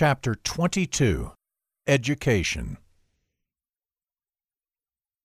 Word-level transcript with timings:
Chapter 0.00 0.36
22 0.36 1.32
Education 1.88 2.78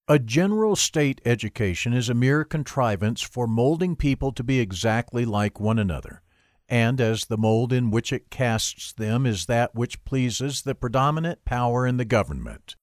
A 0.08 0.18
general 0.18 0.76
state 0.76 1.22
education 1.24 1.94
is 1.94 2.10
a 2.10 2.16
mere 2.16 2.44
contrivance 2.44 3.22
for 3.22 3.46
molding 3.46 3.96
people 3.96 4.32
to 4.32 4.44
be 4.44 4.60
exactly 4.60 5.26
like 5.26 5.60
one 5.60 5.78
another, 5.78 6.24
and 6.68 7.00
as 7.00 7.26
the 7.26 7.38
mold 7.38 7.72
in 7.72 7.92
which 7.92 8.12
it 8.12 8.32
casts 8.32 8.92
them 8.94 9.28
is 9.28 9.46
that 9.46 9.76
which 9.76 10.04
pleases 10.06 10.64
the 10.64 10.74
predominant 10.74 11.46
power 11.46 11.86
in 11.86 11.98
the 11.98 12.04
government. 12.04 12.76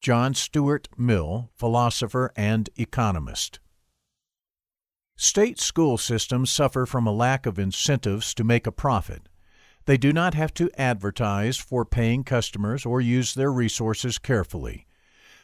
John 0.00 0.34
Stuart 0.34 0.88
Mill, 0.96 1.50
philosopher 1.56 2.30
and 2.36 2.70
economist. 2.76 3.58
State 5.16 5.58
school 5.58 5.98
systems 5.98 6.48
suffer 6.48 6.86
from 6.86 7.08
a 7.08 7.12
lack 7.12 7.44
of 7.44 7.58
incentives 7.58 8.32
to 8.34 8.44
make 8.44 8.68
a 8.68 8.70
profit. 8.70 9.28
They 9.88 9.96
do 9.96 10.12
not 10.12 10.34
have 10.34 10.52
to 10.52 10.70
advertise 10.78 11.56
for 11.56 11.86
paying 11.86 12.22
customers 12.22 12.84
or 12.84 13.00
use 13.00 13.32
their 13.32 13.50
resources 13.50 14.18
carefully. 14.18 14.86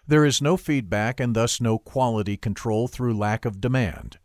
There 0.06 0.26
is 0.26 0.42
no 0.42 0.58
feedback 0.58 1.18
and 1.18 1.34
thus 1.34 1.62
no 1.62 1.78
quality 1.78 2.36
control 2.36 2.86
through 2.86 3.16
lack 3.16 3.46
of 3.46 3.58
demand. 3.58 4.18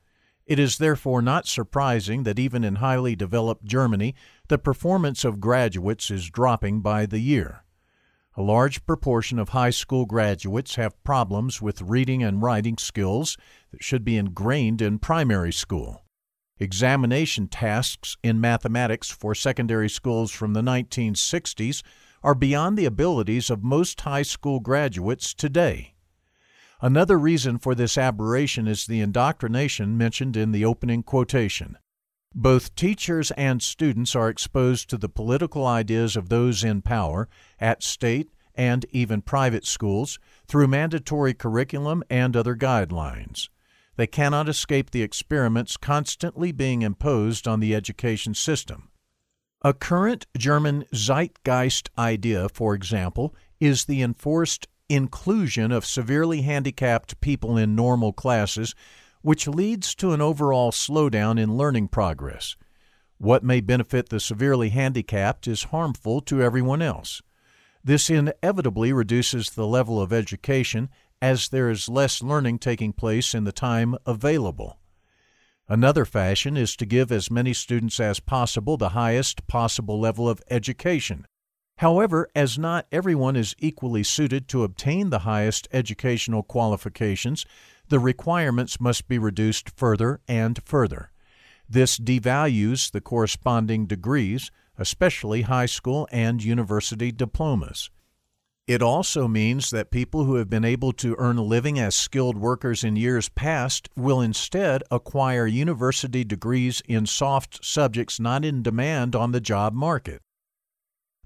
It 0.45 0.59
is 0.59 0.77
therefore 0.77 1.21
not 1.21 1.47
surprising 1.47 2.23
that 2.23 2.37
even 2.37 2.65
in 2.65 2.75
highly 2.75 3.15
developed 3.15 3.63
Germany, 3.63 4.13
the 4.49 4.57
performance 4.57 5.23
of 5.23 5.39
graduates 5.39 6.11
is 6.11 6.29
dropping 6.29 6.81
by 6.81 7.05
the 7.05 7.19
year. 7.19 7.63
A 8.35 8.41
large 8.41 8.85
proportion 8.85 9.39
of 9.39 9.49
high 9.49 9.69
school 9.69 10.05
graduates 10.05 10.75
have 10.75 11.01
problems 11.05 11.61
with 11.61 11.81
reading 11.81 12.23
and 12.23 12.41
writing 12.41 12.77
skills 12.77 13.37
that 13.71 13.81
should 13.81 14.03
be 14.03 14.17
ingrained 14.17 14.81
in 14.81 14.99
primary 14.99 15.53
school. 15.53 16.03
Examination 16.59 17.47
tasks 17.47 18.17
in 18.21 18.41
mathematics 18.41 19.09
for 19.09 19.33
secondary 19.33 19.89
schools 19.89 20.29
from 20.29 20.53
the 20.53 20.61
1960s 20.61 21.81
are 22.21 22.35
beyond 22.35 22.77
the 22.77 22.85
abilities 22.85 23.49
of 23.49 23.63
most 23.63 24.01
high 24.01 24.23
school 24.23 24.59
graduates 24.59 25.33
today. 25.33 25.93
Another 26.81 27.17
reason 27.17 27.59
for 27.59 27.75
this 27.75 27.97
aberration 27.97 28.67
is 28.67 28.85
the 28.85 28.99
indoctrination 28.99 29.97
mentioned 29.97 30.35
in 30.35 30.51
the 30.51 30.65
opening 30.65 31.01
quotation. 31.01 31.77
Both 32.35 32.75
teachers 32.75 33.31
and 33.31 33.61
students 33.61 34.13
are 34.13 34.29
exposed 34.29 34.89
to 34.89 34.97
the 34.97 35.09
political 35.09 35.65
ideas 35.65 36.17
of 36.17 36.27
those 36.27 36.63
in 36.63 36.81
power 36.81 37.29
at 37.59 37.83
state 37.83 38.31
and 38.53 38.85
even 38.91 39.21
private 39.21 39.65
schools 39.65 40.19
through 40.45 40.67
mandatory 40.67 41.33
curriculum 41.33 42.03
and 42.09 42.35
other 42.35 42.55
guidelines. 42.55 43.47
They 43.99 44.07
cannot 44.07 44.47
escape 44.47 44.91
the 44.91 45.01
experiments 45.01 45.75
constantly 45.75 46.53
being 46.53 46.83
imposed 46.83 47.49
on 47.49 47.59
the 47.59 47.75
education 47.75 48.33
system. 48.33 48.91
A 49.61 49.73
current 49.73 50.25
German 50.37 50.85
zeitgeist 50.93 51.89
idea, 51.97 52.47
for 52.47 52.73
example, 52.73 53.35
is 53.59 53.83
the 53.83 54.01
enforced 54.01 54.69
inclusion 54.87 55.73
of 55.73 55.85
severely 55.85 56.43
handicapped 56.43 57.19
people 57.19 57.57
in 57.57 57.75
normal 57.75 58.13
classes 58.13 58.73
which 59.21 59.49
leads 59.49 59.93
to 59.95 60.13
an 60.13 60.21
overall 60.21 60.71
slowdown 60.71 61.37
in 61.37 61.57
learning 61.57 61.89
progress. 61.89 62.55
What 63.17 63.43
may 63.43 63.59
benefit 63.59 64.07
the 64.07 64.21
severely 64.21 64.69
handicapped 64.69 65.45
is 65.45 65.63
harmful 65.75 66.21
to 66.21 66.41
everyone 66.41 66.81
else. 66.81 67.21
This 67.83 68.09
inevitably 68.09 68.93
reduces 68.93 69.49
the 69.49 69.67
level 69.67 70.01
of 70.01 70.13
education 70.13 70.87
as 71.21 71.49
there 71.49 71.69
is 71.69 71.89
less 71.89 72.21
learning 72.21 72.59
taking 72.59 72.93
place 72.93 73.33
in 73.33 73.43
the 73.43 73.51
time 73.51 73.95
available. 74.05 74.79
Another 75.67 76.05
fashion 76.05 76.57
is 76.57 76.75
to 76.77 76.85
give 76.85 77.11
as 77.11 77.29
many 77.29 77.53
students 77.53 77.99
as 77.99 78.19
possible 78.19 78.75
the 78.75 78.89
highest 78.89 79.45
possible 79.45 79.99
level 79.99 80.27
of 80.27 80.41
education. 80.49 81.25
However, 81.77 82.27
as 82.35 82.57
not 82.57 82.87
everyone 82.91 83.35
is 83.35 83.55
equally 83.59 84.03
suited 84.03 84.47
to 84.49 84.63
obtain 84.63 85.11
the 85.11 85.19
highest 85.19 85.67
educational 85.71 86.43
qualifications, 86.43 87.45
the 87.87 87.99
requirements 87.99 88.81
must 88.81 89.07
be 89.07 89.17
reduced 89.17 89.69
further 89.69 90.19
and 90.27 90.59
further. 90.65 91.11
This 91.69 91.99
devalues 91.99 92.91
the 92.91 92.99
corresponding 92.99 93.85
degrees, 93.85 94.51
especially 94.77 95.43
high 95.43 95.67
school 95.67 96.07
and 96.11 96.43
university 96.43 97.11
diplomas. 97.11 97.91
It 98.69 98.83
also 98.83 99.27
means 99.27 99.71
that 99.71 99.89
people 99.89 100.25
who 100.25 100.35
have 100.35 100.47
been 100.47 100.63
able 100.63 100.91
to 100.91 101.15
earn 101.17 101.39
a 101.39 101.43
living 101.43 101.79
as 101.79 101.95
skilled 101.95 102.37
workers 102.37 102.83
in 102.83 102.95
years 102.95 103.27
past 103.27 103.89
will 103.95 104.21
instead 104.21 104.83
acquire 104.91 105.47
university 105.47 106.23
degrees 106.23 106.79
in 106.87 107.07
soft 107.07 107.65
subjects 107.65 108.19
not 108.19 108.45
in 108.45 108.61
demand 108.61 109.15
on 109.15 109.31
the 109.31 109.41
job 109.41 109.73
market. 109.73 110.21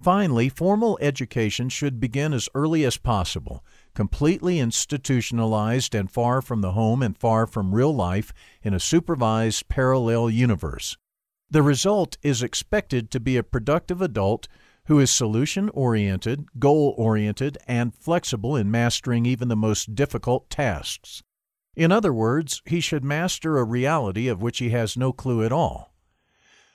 Finally, 0.01 0.47
formal 0.47 0.97
education 1.01 1.67
should 1.67 1.99
begin 1.99 2.31
as 2.31 2.47
early 2.55 2.85
as 2.85 2.95
possible, 2.95 3.61
completely 3.93 4.59
institutionalized 4.59 5.93
and 5.93 6.09
far 6.09 6.41
from 6.41 6.61
the 6.61 6.71
home 6.71 7.03
and 7.03 7.17
far 7.17 7.45
from 7.45 7.75
real 7.75 7.93
life 7.93 8.31
in 8.61 8.73
a 8.73 8.79
supervised 8.79 9.67
parallel 9.67 10.29
universe. 10.29 10.95
The 11.49 11.61
result 11.61 12.17
is 12.23 12.41
expected 12.41 13.11
to 13.11 13.19
be 13.19 13.35
a 13.35 13.43
productive 13.43 14.01
adult 14.01 14.47
who 14.87 14.99
is 14.99 15.09
solution 15.09 15.69
oriented, 15.69 16.45
goal 16.59 16.93
oriented, 16.97 17.57
and 17.67 17.95
flexible 17.95 18.55
in 18.55 18.69
mastering 18.69 19.25
even 19.25 19.47
the 19.47 19.55
most 19.55 19.95
difficult 19.95 20.49
tasks. 20.49 21.23
In 21.75 21.91
other 21.91 22.13
words, 22.13 22.61
he 22.65 22.79
should 22.79 23.03
master 23.03 23.57
a 23.57 23.63
reality 23.63 24.27
of 24.27 24.41
which 24.41 24.59
he 24.59 24.69
has 24.69 24.97
no 24.97 25.11
clue 25.11 25.43
at 25.43 25.51
all. 25.51 25.93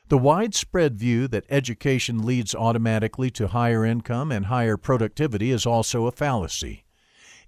The 0.08 0.18
widespread 0.18 0.98
view 0.98 1.28
that 1.28 1.44
education 1.50 2.24
leads 2.24 2.54
automatically 2.54 3.30
to 3.32 3.48
higher 3.48 3.84
income 3.84 4.32
and 4.32 4.46
higher 4.46 4.78
productivity 4.78 5.50
is 5.50 5.66
also 5.66 6.06
a 6.06 6.12
fallacy. 6.12 6.84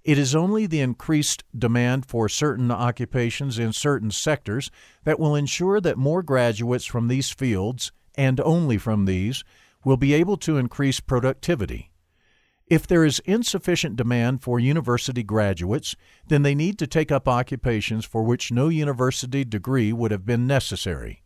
It 0.03 0.17
is 0.17 0.35
only 0.35 0.67
the 0.67 0.79
increased 0.79 1.43
demand 1.57 2.05
for 2.05 2.29
certain 2.29 2.71
occupations 2.71 3.57
in 3.57 3.73
certain 3.73 4.11
sectors 4.11 4.69
that 5.03 5.19
will 5.19 5.35
ensure 5.35 5.81
that 5.81 5.97
more 5.97 6.23
graduates 6.23 6.85
from 6.85 7.07
these 7.07 7.31
fields, 7.31 7.91
and 8.15 8.39
only 8.39 8.77
from 8.77 9.05
these, 9.05 9.43
will 9.83 9.97
be 9.97 10.13
able 10.13 10.37
to 10.37 10.57
increase 10.57 10.99
productivity. 10.99 11.91
If 12.67 12.87
there 12.87 13.03
is 13.03 13.19
insufficient 13.25 13.97
demand 13.97 14.41
for 14.41 14.57
university 14.59 15.23
graduates, 15.23 15.95
then 16.27 16.43
they 16.43 16.55
need 16.55 16.79
to 16.79 16.87
take 16.87 17.11
up 17.11 17.27
occupations 17.27 18.05
for 18.05 18.23
which 18.23 18.51
no 18.51 18.69
university 18.69 19.43
degree 19.43 19.91
would 19.91 20.11
have 20.11 20.25
been 20.25 20.47
necessary. 20.47 21.21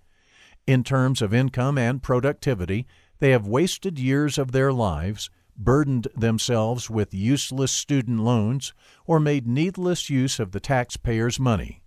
In 0.66 0.84
terms 0.84 1.22
of 1.22 1.36
income 1.36 1.78
and 1.78 2.02
productivity, 2.02 2.88
they 3.20 3.30
have 3.30 3.46
wasted 3.46 4.00
years 4.00 4.40
of 4.40 4.52
their 4.52 4.74
lives, 4.74 5.30
burdened 5.56 6.08
themselves 6.18 6.90
with 6.90 7.14
useless 7.14 7.72
student 7.72 8.22
loans, 8.22 8.74
or 9.06 9.20
made 9.20 9.48
needless 9.48 10.10
use 10.10 10.40
of 10.40 10.52
the 10.52 10.60
taxpayers' 10.60 11.40
money. 11.40 11.84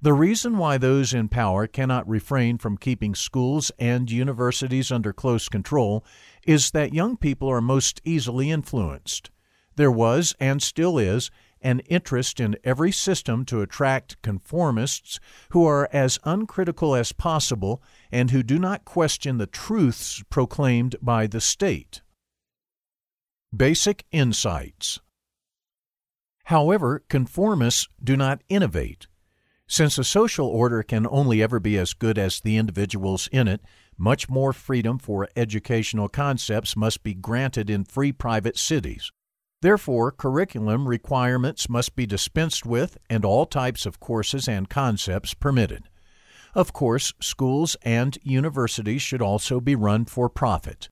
The 0.00 0.12
reason 0.12 0.58
why 0.58 0.78
those 0.78 1.12
in 1.12 1.28
power 1.28 1.66
cannot 1.66 2.08
refrain 2.08 2.58
from 2.58 2.76
keeping 2.76 3.16
schools 3.16 3.72
and 3.80 4.08
universities 4.08 4.92
under 4.92 5.12
close 5.12 5.48
control 5.48 6.04
is 6.46 6.70
that 6.70 6.94
young 6.94 7.16
people 7.16 7.48
are 7.48 7.60
most 7.60 8.00
easily 8.04 8.52
influenced. 8.52 9.30
There 9.74 9.90
was, 9.90 10.36
and 10.38 10.62
still 10.62 10.98
is, 10.98 11.32
an 11.60 11.80
interest 11.80 12.38
in 12.38 12.56
every 12.62 12.92
system 12.92 13.44
to 13.46 13.60
attract 13.60 14.22
conformists 14.22 15.18
who 15.50 15.66
are 15.66 15.88
as 15.92 16.20
uncritical 16.22 16.94
as 16.94 17.10
possible 17.10 17.82
and 18.12 18.30
who 18.30 18.44
do 18.44 18.60
not 18.60 18.84
question 18.84 19.38
the 19.38 19.46
truths 19.46 20.22
proclaimed 20.30 20.94
by 21.02 21.26
the 21.26 21.40
state. 21.40 22.02
Basic 23.54 24.04
Insights 24.12 25.00
However, 26.44 27.02
conformists 27.10 27.88
do 28.02 28.16
not 28.16 28.42
innovate. 28.48 29.08
Since 29.70 29.98
a 29.98 30.04
social 30.04 30.46
order 30.46 30.82
can 30.82 31.06
only 31.10 31.42
ever 31.42 31.60
be 31.60 31.76
as 31.76 31.92
good 31.92 32.16
as 32.16 32.40
the 32.40 32.56
individuals 32.56 33.28
in 33.30 33.46
it, 33.46 33.60
much 33.98 34.30
more 34.30 34.54
freedom 34.54 34.98
for 34.98 35.28
educational 35.36 36.08
concepts 36.08 36.74
must 36.74 37.02
be 37.02 37.12
granted 37.12 37.68
in 37.68 37.84
free 37.84 38.10
private 38.10 38.56
cities. 38.56 39.12
Therefore, 39.60 40.10
curriculum 40.10 40.88
requirements 40.88 41.68
must 41.68 41.94
be 41.94 42.06
dispensed 42.06 42.64
with 42.64 42.96
and 43.10 43.26
all 43.26 43.44
types 43.44 43.84
of 43.84 44.00
courses 44.00 44.48
and 44.48 44.70
concepts 44.70 45.34
permitted. 45.34 45.84
Of 46.54 46.72
course, 46.72 47.12
schools 47.20 47.76
and 47.82 48.16
universities 48.22 49.02
should 49.02 49.20
also 49.20 49.60
be 49.60 49.74
run 49.74 50.06
for 50.06 50.30
profit. 50.30 50.88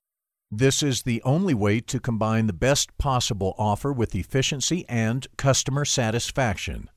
This 0.51 0.83
is 0.83 1.01
the 1.01 1.23
only 1.23 1.55
way 1.55 1.79
to 1.79 1.99
combine 1.99 2.45
the 2.45 2.53
best 2.53 2.95
possible 2.99 3.55
offer 3.57 3.91
with 3.91 4.13
efficiency 4.13 4.85
and 4.87 5.25
customer 5.35 5.83
satisfaction. 5.83 6.89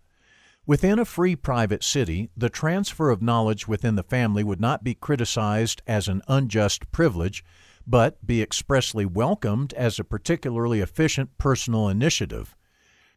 Within 0.71 1.01
a 1.01 1.05
free 1.05 1.35
private 1.35 1.83
city, 1.83 2.31
the 2.37 2.49
transfer 2.49 3.11
of 3.11 3.21
knowledge 3.21 3.67
within 3.67 3.97
the 3.97 4.05
family 4.05 4.45
would 4.45 4.61
not 4.61 4.85
be 4.85 4.95
criticized 4.95 5.83
as 5.85 6.07
an 6.07 6.23
unjust 6.29 6.93
privilege, 6.93 7.45
but 7.89 8.25
be 8.25 8.41
expressly 8.41 9.05
welcomed 9.05 9.73
as 9.73 9.99
a 9.99 10.05
particularly 10.05 10.79
efficient 10.79 11.37
personal 11.39 11.89
initiative. 11.89 12.55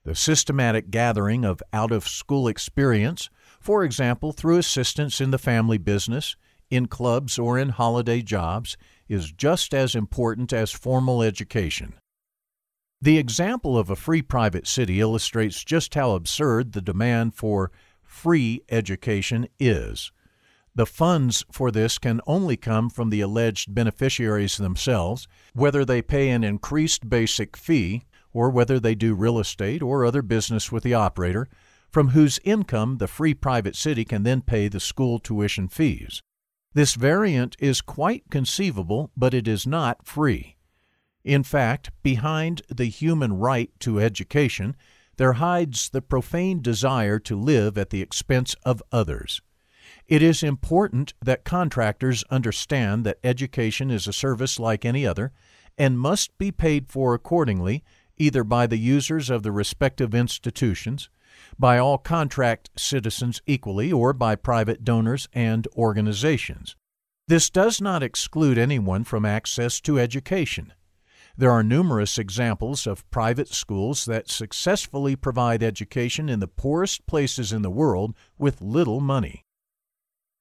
The 0.04 0.16
systematic 0.16 0.90
gathering 0.90 1.46
of 1.46 1.62
out 1.72 1.92
of 1.92 2.08
school 2.08 2.48
experience, 2.48 3.30
for 3.60 3.84
example, 3.84 4.32
through 4.32 4.58
assistance 4.58 5.22
in 5.22 5.30
the 5.30 5.38
family 5.38 5.78
business, 5.78 6.36
in 6.72 6.88
clubs, 6.88 7.38
or 7.38 7.60
in 7.60 7.70
holiday 7.70 8.24
jobs, 8.24 8.78
is 9.08 9.32
just 9.32 9.76
as 9.76 9.94
important 9.94 10.52
as 10.54 10.72
formal 10.72 11.22
education. 11.22 11.94
The 13.04 13.18
example 13.18 13.78
of 13.78 13.90
a 13.90 13.98
free 13.98 14.22
private 14.22 14.66
city 14.66 15.02
illustrates 15.02 15.66
just 15.66 15.94
how 15.94 16.12
absurd 16.12 16.72
the 16.72 16.82
demand 16.82 17.36
for 17.36 17.70
free 18.02 18.62
education 18.70 19.50
is. 19.60 20.14
The 20.74 20.86
funds 20.86 21.44
for 21.52 21.70
this 21.70 21.98
can 21.98 22.22
only 22.26 22.56
come 22.56 22.90
from 22.90 23.10
the 23.10 23.20
alleged 23.20 23.76
beneficiaries 23.76 24.56
themselves, 24.56 25.28
whether 25.52 25.84
they 25.84 26.02
pay 26.02 26.30
an 26.30 26.46
increased 26.46 27.10
basic 27.10 27.58
fee 27.58 28.04
or 28.32 28.50
whether 28.50 28.80
they 28.80 28.96
do 28.96 29.16
real 29.16 29.38
estate 29.38 29.82
or 29.82 30.06
other 30.06 30.22
business 30.22 30.72
with 30.72 30.84
the 30.84 30.94
operator, 30.94 31.50
from 31.92 32.12
whose 32.12 32.40
income 32.46 33.00
the 33.00 33.08
free 33.10 33.34
private 33.34 33.76
city 33.76 34.06
can 34.06 34.24
then 34.24 34.40
pay 34.40 34.70
the 34.70 34.80
school 34.80 35.20
tuition 35.20 35.68
fees. 35.68 36.22
This 36.74 36.96
variant 36.96 37.58
is 37.60 37.82
quite 37.82 38.30
conceivable, 38.32 39.12
but 39.18 39.34
it 39.34 39.46
is 39.46 39.68
not 39.68 40.08
free. 40.08 40.53
In 41.24 41.44
fact, 41.44 41.92
behind 42.02 42.62
the 42.68 42.86
human 42.86 43.34
right 43.38 43.72
to 43.80 44.00
education, 44.00 44.76
there 45.18 45.34
hides 45.34 45.90
the 45.90 46.02
profane 46.02 46.62
desire 46.62 47.20
to 47.20 47.40
live 47.40 47.78
at 47.78 47.92
the 47.92 48.02
expense 48.02 48.56
of 48.66 48.84
others. 48.92 49.42
It 50.08 50.22
is 50.22 50.44
important 50.44 51.14
that 51.22 51.46
contractors 51.46 52.24
understand 52.30 53.06
that 53.06 53.20
education 53.24 53.90
is 53.90 54.08
a 54.08 54.14
service 54.14 54.60
like 54.60 54.86
any 54.86 55.06
other 55.06 55.32
and 55.78 56.00
must 56.00 56.38
be 56.38 56.52
paid 56.52 56.90
for 56.90 57.14
accordingly, 57.14 57.84
either 58.18 58.44
by 58.44 58.68
the 58.68 58.78
users 58.78 59.30
of 59.30 59.44
the 59.44 59.52
respective 59.52 60.14
institutions, 60.14 61.10
by 61.58 61.78
all 61.78 61.98
contract 61.98 62.70
citizens 62.76 63.42
equally, 63.46 63.92
or 63.92 64.14
by 64.14 64.36
private 64.36 64.84
donors 64.84 65.28
and 65.34 65.68
organizations. 65.76 66.76
This 67.28 67.50
does 67.50 67.80
not 67.80 68.04
exclude 68.04 68.58
anyone 68.58 69.04
from 69.04 69.26
access 69.26 69.80
to 69.82 70.00
education. 70.00 70.74
There 71.36 71.52
are 71.52 71.64
numerous 71.64 72.20
examples 72.20 72.86
of 72.86 73.10
private 73.10 73.48
schools 73.48 74.06
that 74.06 74.30
successfully 74.30 75.16
provide 75.16 75.64
education 75.64 76.30
in 76.30 76.40
the 76.40 76.48
poorest 76.48 77.08
places 77.08 77.52
in 77.52 77.64
the 77.64 77.72
world 77.72 78.16
with 78.38 78.62
little 78.62 79.00
money. 79.00 79.44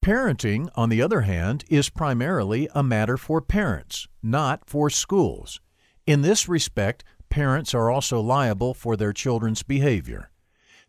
Parenting, 0.05 0.69
on 0.75 0.91
the 0.91 1.01
other 1.01 1.23
hand, 1.23 1.65
is 1.71 1.89
primarily 1.89 2.69
a 2.75 2.83
matter 2.83 3.17
for 3.17 3.41
parents, 3.41 4.07
not 4.23 4.69
for 4.69 4.91
schools. 4.91 5.61
In 6.07 6.21
this 6.23 6.49
respect, 6.49 7.05
parents 7.31 7.73
are 7.73 7.91
also 7.91 8.21
liable 8.21 8.75
for 8.75 8.95
their 8.95 9.15
children's 9.15 9.63
behavior. 9.63 10.31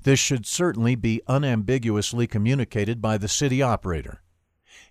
This 0.01 0.19
should 0.19 0.45
certainly 0.45 0.95
be 0.95 1.21
unambiguously 1.27 2.27
communicated 2.27 3.01
by 3.01 3.17
the 3.17 3.29
city 3.29 3.61
operator. 3.61 4.21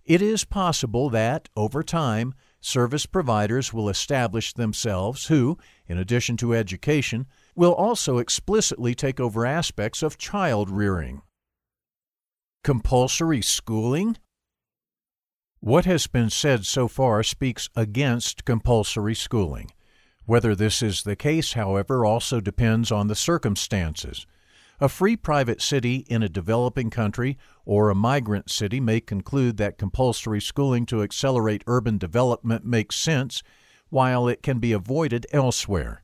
It 0.04 0.22
is 0.22 0.44
possible 0.44 1.10
that, 1.10 1.50
over 1.54 1.82
time, 1.82 2.32
service 2.62 3.04
providers 3.04 3.72
will 3.72 3.88
establish 3.88 4.54
themselves 4.54 5.26
who, 5.26 5.58
in 5.86 5.98
addition 5.98 6.36
to 6.38 6.54
education, 6.54 7.26
will 7.54 7.74
also 7.74 8.18
explicitly 8.18 8.94
take 8.94 9.20
over 9.20 9.44
aspects 9.44 10.02
of 10.02 10.16
child 10.16 10.70
rearing. 10.70 11.20
Compulsory 12.64 13.42
schooling? 13.42 14.16
What 15.60 15.84
has 15.84 16.06
been 16.06 16.30
said 16.30 16.64
so 16.64 16.88
far 16.88 17.22
speaks 17.22 17.68
against 17.76 18.44
compulsory 18.44 19.14
schooling. 19.14 19.70
Whether 20.24 20.54
this 20.54 20.82
is 20.82 21.02
the 21.02 21.16
case, 21.16 21.54
however, 21.54 22.04
also 22.04 22.40
depends 22.40 22.92
on 22.92 23.08
the 23.08 23.16
circumstances. 23.16 24.26
A 24.82 24.88
free 24.88 25.16
private 25.16 25.62
city 25.62 26.04
in 26.08 26.24
a 26.24 26.28
developing 26.28 26.90
country 26.90 27.38
or 27.64 27.88
a 27.88 27.94
migrant 27.94 28.50
city 28.50 28.80
may 28.80 28.98
conclude 28.98 29.56
that 29.58 29.78
compulsory 29.78 30.40
schooling 30.40 30.86
to 30.86 31.04
accelerate 31.04 31.62
urban 31.68 31.98
development 31.98 32.64
makes 32.64 32.96
sense, 32.96 33.44
while 33.90 34.26
it 34.26 34.42
can 34.42 34.58
be 34.58 34.72
avoided 34.72 35.24
elsewhere. 35.30 36.02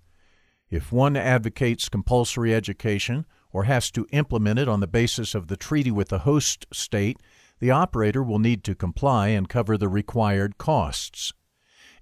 If 0.71 0.93
one 0.93 1.17
advocates 1.17 1.89
compulsory 1.89 2.55
education, 2.55 3.27
or 3.51 3.65
has 3.65 3.91
to 3.91 4.07
implement 4.13 4.61
it 4.61 4.69
on 4.69 4.79
the 4.79 4.87
basis 4.87 5.35
of 5.35 5.49
the 5.49 5.57
treaty 5.57 5.91
with 5.91 6.11
the 6.11 6.21
host 6.21 6.65
state, 6.73 7.19
the 7.59 7.73
operator 7.73 8.23
will 8.23 8.39
need 8.39 8.63
to 8.63 8.77
comply 8.77 9.27
and 9.31 9.49
cover 9.49 9.77
the 9.77 9.89
required 9.89 10.57
costs. 10.57 11.33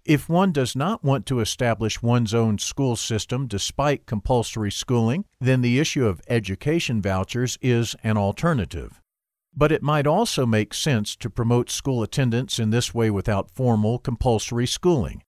If 0.06 0.28
one 0.28 0.52
does 0.52 0.76
not 0.76 1.02
want 1.02 1.26
to 1.26 1.40
establish 1.40 2.00
one's 2.00 2.32
own 2.32 2.58
school 2.58 2.94
system 2.94 3.48
despite 3.48 4.06
compulsory 4.06 4.70
schooling, 4.70 5.24
then 5.40 5.62
the 5.62 5.80
issue 5.80 6.06
of 6.06 6.20
education 6.28 7.02
vouchers 7.02 7.58
is 7.60 7.96
an 8.04 8.16
alternative. 8.16 9.00
But 9.52 9.72
it 9.72 9.82
might 9.82 10.06
also 10.06 10.46
make 10.46 10.74
sense 10.74 11.16
to 11.16 11.28
promote 11.28 11.70
school 11.70 12.04
attendance 12.04 12.60
in 12.60 12.70
this 12.70 12.94
way 12.94 13.10
without 13.10 13.50
formal 13.50 13.98
compulsory 13.98 14.68
schooling. 14.68 15.24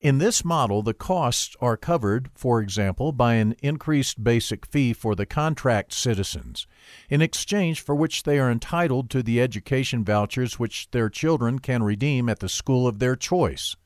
In 0.00 0.16
this 0.16 0.46
model, 0.46 0.80
the 0.82 0.94
costs 0.94 1.54
are 1.60 1.76
covered, 1.76 2.30
for 2.34 2.62
example, 2.62 3.12
by 3.12 3.34
an 3.34 3.54
increased 3.62 4.24
basic 4.24 4.64
fee 4.64 4.94
for 4.94 5.14
the 5.14 5.26
contract 5.26 5.92
citizens, 5.92 6.66
in 7.10 7.20
exchange 7.20 7.82
for 7.82 7.94
which 7.94 8.22
they 8.22 8.38
are 8.38 8.50
entitled 8.50 9.10
to 9.10 9.22
the 9.22 9.42
education 9.42 10.02
vouchers 10.02 10.58
which 10.58 10.90
their 10.90 11.10
children 11.10 11.58
can 11.58 11.82
redeem 11.82 12.30
at 12.30 12.40
the 12.40 12.48
school 12.48 12.86
of 12.86 12.98
their 12.98 13.14
choice. 13.14 13.76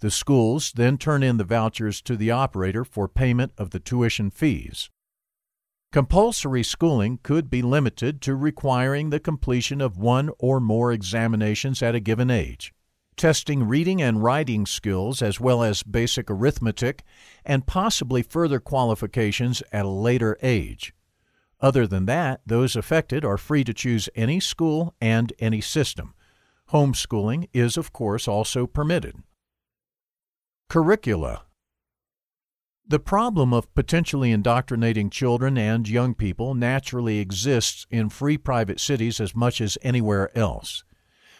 The 0.00 0.10
schools 0.10 0.72
then 0.72 0.98
turn 0.98 1.22
in 1.22 1.36
the 1.36 1.44
vouchers 1.44 2.02
to 2.02 2.16
the 2.16 2.30
operator 2.30 2.84
for 2.84 3.08
payment 3.08 3.52
of 3.58 3.70
the 3.70 3.80
tuition 3.80 4.30
fees. 4.30 4.90
Compulsory 5.92 6.62
schooling 6.62 7.20
could 7.22 7.48
be 7.48 7.62
limited 7.62 8.20
to 8.22 8.34
requiring 8.34 9.10
the 9.10 9.20
completion 9.20 9.80
of 9.80 9.96
one 9.96 10.30
or 10.38 10.58
more 10.60 10.92
examinations 10.92 11.82
at 11.82 11.94
a 11.94 12.00
given 12.00 12.30
age 12.30 12.74
testing 13.16 13.68
reading 13.68 14.02
and 14.02 14.22
writing 14.22 14.66
skills 14.66 15.22
as 15.22 15.40
well 15.40 15.62
as 15.62 15.82
basic 15.82 16.30
arithmetic, 16.30 17.02
and 17.44 17.66
possibly 17.66 18.22
further 18.22 18.60
qualifications 18.60 19.62
at 19.72 19.84
a 19.84 19.88
later 19.88 20.36
age. 20.42 20.94
Other 21.60 21.86
than 21.86 22.06
that, 22.06 22.40
those 22.44 22.76
affected 22.76 23.24
are 23.24 23.38
free 23.38 23.64
to 23.64 23.72
choose 23.72 24.08
any 24.14 24.40
school 24.40 24.94
and 25.00 25.32
any 25.38 25.60
system. 25.60 26.14
Homeschooling 26.70 27.48
is, 27.52 27.76
of 27.76 27.92
course, 27.92 28.26
also 28.26 28.66
permitted. 28.66 29.16
Curricula 30.74 31.44
The 32.84 32.98
problem 32.98 33.52
of 33.54 33.72
potentially 33.76 34.32
indoctrinating 34.32 35.08
children 35.08 35.56
and 35.56 35.88
young 35.88 36.16
people 36.16 36.52
naturally 36.52 37.20
exists 37.20 37.86
in 37.92 38.08
free 38.08 38.36
private 38.36 38.80
cities 38.80 39.20
as 39.20 39.36
much 39.36 39.60
as 39.60 39.78
anywhere 39.82 40.36
else. 40.36 40.82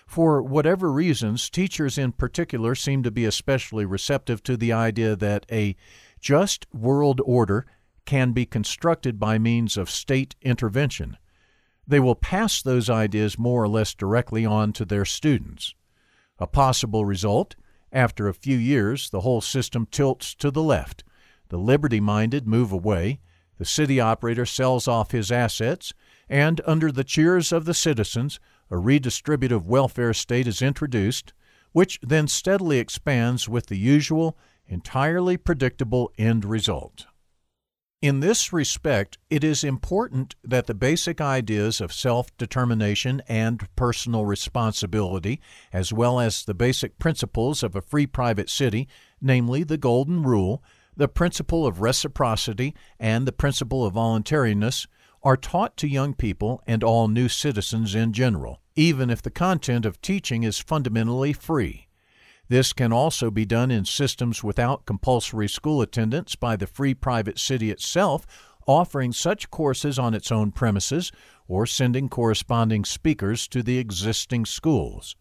For 0.06 0.40
whatever 0.40 0.92
reasons, 0.92 1.50
teachers 1.50 1.98
in 1.98 2.12
particular 2.12 2.76
seem 2.76 3.02
to 3.02 3.10
be 3.10 3.24
especially 3.24 3.84
receptive 3.84 4.40
to 4.44 4.56
the 4.56 4.72
idea 4.72 5.16
that 5.16 5.46
a 5.50 5.74
just 6.20 6.72
world 6.72 7.20
order 7.24 7.66
can 8.04 8.30
be 8.30 8.46
constructed 8.46 9.18
by 9.18 9.36
means 9.36 9.76
of 9.76 9.90
state 9.90 10.36
intervention. 10.42 11.16
They 11.84 11.98
will 11.98 12.14
pass 12.14 12.62
those 12.62 12.88
ideas 12.88 13.36
more 13.36 13.64
or 13.64 13.68
less 13.68 13.96
directly 13.96 14.46
on 14.46 14.72
to 14.74 14.84
their 14.84 15.04
students. 15.04 15.74
A 16.38 16.46
possible 16.46 17.04
result 17.04 17.56
after 17.94 18.28
a 18.28 18.34
few 18.34 18.58
years, 18.58 19.08
the 19.08 19.20
whole 19.20 19.40
system 19.40 19.86
tilts 19.90 20.34
to 20.34 20.50
the 20.50 20.62
left. 20.62 21.04
The 21.48 21.56
liberty 21.56 22.00
minded 22.00 22.46
move 22.46 22.72
away, 22.72 23.20
the 23.56 23.64
city 23.64 24.00
operator 24.00 24.44
sells 24.44 24.88
off 24.88 25.12
his 25.12 25.30
assets, 25.30 25.94
and 26.28 26.60
under 26.66 26.90
the 26.90 27.04
cheers 27.04 27.52
of 27.52 27.64
the 27.64 27.74
citizens, 27.74 28.40
a 28.70 28.74
redistributive 28.74 29.64
welfare 29.64 30.12
state 30.12 30.48
is 30.48 30.60
introduced, 30.60 31.32
which 31.72 32.00
then 32.02 32.26
steadily 32.26 32.78
expands 32.78 33.48
with 33.48 33.66
the 33.66 33.78
usual, 33.78 34.36
entirely 34.66 35.36
predictable 35.36 36.10
end 36.18 36.44
result. 36.44 37.06
In 38.04 38.20
this 38.20 38.52
respect, 38.52 39.16
it 39.30 39.42
is 39.42 39.64
important 39.64 40.34
that 40.44 40.66
the 40.66 40.74
basic 40.74 41.22
ideas 41.22 41.80
of 41.80 41.90
self 41.90 42.36
determination 42.36 43.22
and 43.28 43.66
personal 43.76 44.26
responsibility, 44.26 45.40
as 45.72 45.90
well 45.90 46.20
as 46.20 46.44
the 46.44 46.52
basic 46.52 46.98
principles 46.98 47.62
of 47.62 47.74
a 47.74 47.80
free 47.80 48.06
private 48.06 48.50
city, 48.50 48.88
namely 49.22 49.64
the 49.64 49.78
Golden 49.78 50.22
Rule, 50.22 50.62
the 50.94 51.08
principle 51.08 51.66
of 51.66 51.80
reciprocity, 51.80 52.74
and 53.00 53.26
the 53.26 53.32
principle 53.32 53.86
of 53.86 53.94
voluntariness, 53.94 54.86
are 55.22 55.38
taught 55.38 55.74
to 55.78 55.88
young 55.88 56.12
people 56.12 56.62
and 56.66 56.84
all 56.84 57.08
new 57.08 57.30
citizens 57.30 57.94
in 57.94 58.12
general, 58.12 58.60
even 58.76 59.08
if 59.08 59.22
the 59.22 59.30
content 59.30 59.86
of 59.86 60.02
teaching 60.02 60.42
is 60.42 60.58
fundamentally 60.58 61.32
free. 61.32 61.88
This 62.48 62.72
can 62.72 62.92
also 62.92 63.30
be 63.30 63.46
done 63.46 63.70
in 63.70 63.84
systems 63.84 64.44
without 64.44 64.84
compulsory 64.84 65.48
school 65.48 65.80
attendance 65.80 66.36
by 66.36 66.56
the 66.56 66.66
free 66.66 66.94
private 66.94 67.38
city 67.38 67.70
itself, 67.70 68.26
offering 68.66 69.12
such 69.12 69.50
courses 69.50 69.98
on 69.98 70.14
its 70.14 70.30
own 70.30 70.52
premises 70.52 71.10
or 71.48 71.66
sending 71.66 72.08
corresponding 72.08 72.84
speakers 72.84 73.48
to 73.48 73.62
the 73.62 73.78
existing 73.78 74.44
schools. 74.44 75.16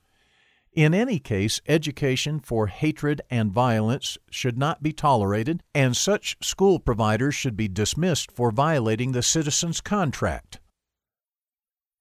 In 0.74 0.94
any 0.96 1.20
case, 1.20 1.62
education 1.68 2.40
for 2.40 2.66
hatred 2.68 3.22
and 3.30 3.52
violence 3.52 4.18
should 4.32 4.58
not 4.58 4.82
be 4.82 4.92
tolerated, 4.92 5.62
and 5.76 5.96
such 5.96 6.36
school 6.42 6.80
providers 6.80 7.36
should 7.36 7.56
be 7.56 7.68
dismissed 7.68 8.32
for 8.32 8.52
violating 8.52 9.12
the 9.12 9.22
citizen's 9.22 9.82
contract. 9.82 10.60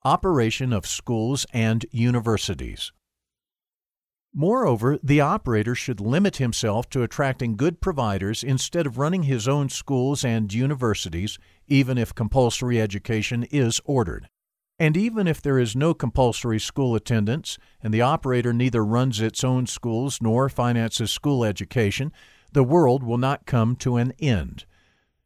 Operation 0.05 0.73
of 0.73 0.87
schools 0.87 1.45
and 1.53 1.85
universities. 1.91 2.93
Moreover, 4.35 4.99
the 5.03 5.21
operator 5.21 5.75
should 5.75 6.01
limit 6.01 6.37
himself 6.37 6.89
to 6.91 7.03
attracting 7.03 7.57
good 7.57 7.83
providers 7.83 8.43
instead 8.43 8.87
of 8.87 8.97
running 8.97 9.25
his 9.25 9.47
own 9.47 9.69
schools 9.69 10.25
and 10.25 10.53
universities, 10.53 11.39
even 11.69 11.99
if 11.99 12.15
compulsory 12.15 12.81
education 12.81 13.45
is 13.51 13.81
ordered. 13.85 14.29
And 14.79 14.97
even 14.97 15.29
if 15.29 15.43
there 15.43 15.59
is 15.59 15.77
no 15.77 15.93
compulsory 15.93 16.59
school 16.59 16.95
attendance 16.95 17.59
and 17.83 17.93
the 17.93 18.01
operator 18.01 18.55
neither 18.55 18.83
runs 18.83 19.21
its 19.21 19.45
own 19.45 19.67
schools 19.67 20.19
nor 20.23 20.49
finances 20.49 21.11
school 21.11 21.45
education, 21.45 22.11
the 22.53 22.65
world 22.65 23.03
will 23.03 23.19
not 23.19 23.45
come 23.45 23.77
to 23.77 23.97
an 23.97 24.13
end. 24.19 24.65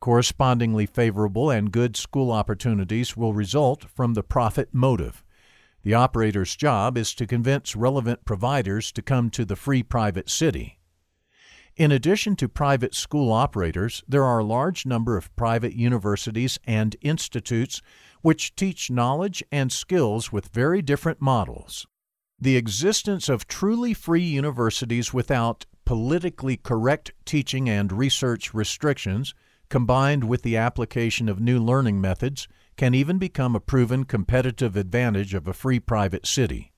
Correspondingly 0.00 0.84
favorable 0.84 1.48
and 1.48 1.72
good 1.72 1.96
school 1.96 2.32
opportunities 2.32 3.16
will 3.16 3.32
result 3.32 3.84
from 3.84 4.14
the 4.14 4.24
profit 4.24 4.68
motive. 4.72 5.22
The 5.86 5.94
operator's 5.94 6.56
job 6.56 6.98
is 6.98 7.14
to 7.14 7.28
convince 7.28 7.76
relevant 7.76 8.24
providers 8.24 8.90
to 8.90 9.02
come 9.02 9.30
to 9.30 9.44
the 9.44 9.54
free 9.54 9.84
private 9.84 10.28
city. 10.28 10.80
In 11.76 11.92
addition 11.92 12.34
to 12.36 12.48
private 12.48 12.92
school 12.92 13.32
operators, 13.32 14.02
there 14.08 14.24
are 14.24 14.40
a 14.40 14.44
large 14.44 14.84
number 14.84 15.16
of 15.16 15.32
private 15.36 15.74
universities 15.74 16.58
and 16.64 16.96
institutes 17.02 17.82
which 18.20 18.56
teach 18.56 18.90
knowledge 18.90 19.44
and 19.52 19.70
skills 19.70 20.32
with 20.32 20.48
very 20.48 20.82
different 20.82 21.22
models. 21.22 21.86
The 22.40 22.56
existence 22.56 23.28
of 23.28 23.46
truly 23.46 23.94
free 23.94 24.24
universities 24.24 25.14
without 25.14 25.66
politically 25.84 26.56
correct 26.56 27.12
teaching 27.24 27.68
and 27.68 27.92
research 27.92 28.52
restrictions, 28.52 29.34
combined 29.68 30.24
with 30.24 30.42
the 30.42 30.56
application 30.56 31.28
of 31.28 31.38
new 31.38 31.60
learning 31.60 32.00
methods, 32.00 32.48
can 32.76 32.94
even 32.94 33.18
become 33.18 33.56
a 33.56 33.60
proven 33.60 34.04
competitive 34.04 34.76
advantage 34.76 35.34
of 35.34 35.48
a 35.48 35.52
free 35.52 35.80
private 35.80 36.26
city. 36.26 36.72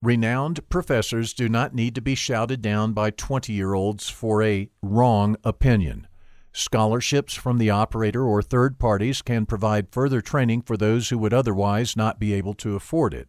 Renowned 0.00 0.68
professors 0.68 1.32
do 1.32 1.48
not 1.48 1.74
need 1.74 1.94
to 1.94 2.02
be 2.02 2.14
shouted 2.14 2.60
down 2.60 2.92
by 2.92 3.10
20 3.10 3.52
year 3.52 3.74
olds 3.74 4.10
for 4.10 4.42
a 4.42 4.68
wrong 4.82 5.36
opinion. 5.44 6.06
Scholarships 6.52 7.34
from 7.34 7.58
the 7.58 7.70
operator 7.70 8.22
or 8.22 8.40
third 8.40 8.78
parties 8.78 9.22
can 9.22 9.44
provide 9.44 9.90
further 9.90 10.20
training 10.20 10.62
for 10.62 10.76
those 10.76 11.08
who 11.08 11.18
would 11.18 11.34
otherwise 11.34 11.96
not 11.96 12.20
be 12.20 12.32
able 12.32 12.54
to 12.54 12.76
afford 12.76 13.12
it. 13.12 13.28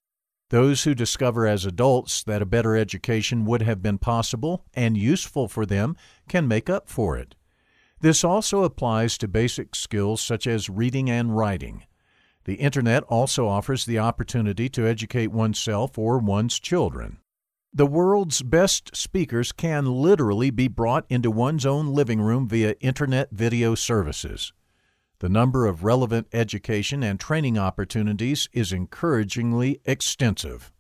Those 0.50 0.84
who 0.84 0.94
discover 0.94 1.48
as 1.48 1.66
adults 1.66 2.24
that 2.24 2.42
a 2.42 2.46
better 2.46 2.76
education 2.76 3.46
would 3.46 3.64
have 3.64 3.82
been 3.82 3.98
possible 3.98 4.64
and 4.76 4.96
useful 4.96 5.48
for 5.48 5.66
them 5.66 5.96
can 6.30 6.48
make 6.48 6.70
up 6.70 6.88
for 6.88 7.18
it. 7.18 7.34
This 8.02 8.24
also 8.24 8.64
applies 8.64 9.18
to 9.18 9.28
basic 9.28 9.74
skills 9.74 10.22
such 10.22 10.46
as 10.46 10.70
reading 10.70 11.10
and 11.10 11.36
writing. 11.36 11.84
The 12.46 12.56
Internet 12.56 13.04
also 13.04 13.48
offers 13.48 13.86
the 13.86 14.00
opportunity 14.00 14.70
to 14.70 14.88
educate 14.88 15.32
oneself 15.32 15.98
or 15.98 16.20
one's 16.20 16.60
children. 16.60 17.18
The 17.74 17.88
world's 17.88 18.42
best 18.42 18.96
speakers 18.96 19.52
can 19.52 19.86
literally 19.86 20.52
be 20.52 20.68
brought 20.68 21.06
into 21.10 21.30
one's 21.30 21.66
own 21.66 21.88
living 21.88 22.22
room 22.22 22.48
via 22.48 22.76
Internet 22.80 23.32
video 23.32 23.76
services. 23.76 24.54
The 25.20 25.28
number 25.28 25.66
of 25.66 25.84
relevant 25.84 26.28
education 26.32 27.02
and 27.02 27.20
training 27.20 27.58
opportunities 27.58 28.48
is 28.54 28.72
encouragingly 28.72 29.82
extensive. 29.84 30.72